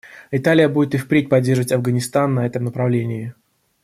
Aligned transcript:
Италия 0.31 0.67
будет 0.67 0.95
и 0.95 0.97
впредь 0.97 1.29
поддерживать 1.29 1.71
Афганистан 1.71 2.33
на 2.33 2.47
этом 2.47 2.63
направлении. 2.63 3.35